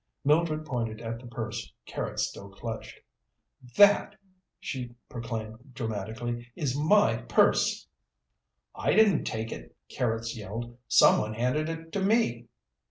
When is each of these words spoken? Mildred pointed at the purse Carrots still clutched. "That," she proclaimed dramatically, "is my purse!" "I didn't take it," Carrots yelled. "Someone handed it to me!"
Mildred 0.25 0.65
pointed 0.65 0.99
at 0.99 1.19
the 1.19 1.27
purse 1.27 1.71
Carrots 1.85 2.27
still 2.27 2.49
clutched. 2.49 2.99
"That," 3.77 4.15
she 4.59 4.95
proclaimed 5.09 5.75
dramatically, 5.75 6.51
"is 6.55 6.75
my 6.75 7.17
purse!" 7.17 7.85
"I 8.73 8.95
didn't 8.95 9.25
take 9.25 9.51
it," 9.51 9.75
Carrots 9.89 10.35
yelled. 10.35 10.75
"Someone 10.87 11.35
handed 11.35 11.69
it 11.69 11.91
to 11.91 12.01
me!" 12.01 12.47